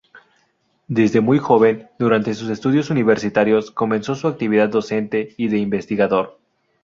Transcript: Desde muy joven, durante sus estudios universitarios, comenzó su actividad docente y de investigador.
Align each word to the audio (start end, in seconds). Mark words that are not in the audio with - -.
Desde 0.87 1.21
muy 1.21 1.37
joven, 1.37 1.87
durante 1.99 2.33
sus 2.33 2.49
estudios 2.49 2.89
universitarios, 2.89 3.69
comenzó 3.69 4.15
su 4.15 4.27
actividad 4.27 4.67
docente 4.69 5.35
y 5.37 5.49
de 5.49 5.59
investigador. 5.59 6.39